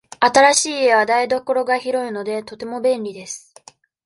[0.19, 3.53] 新しい家は台所が広いので、とても便利です。